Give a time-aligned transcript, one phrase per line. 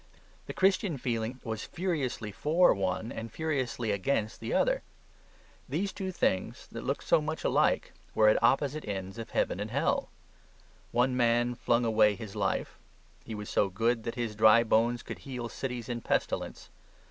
[0.47, 4.81] The Christian feeling was furiously for one and furiously against the other:
[5.69, 9.69] these two things that looked so much alike were at opposite ends of heaven and
[9.69, 10.09] hell.
[10.91, 12.79] One man flung away his life;
[13.23, 16.71] he was so good that his dry bones could heal cities in pestilence.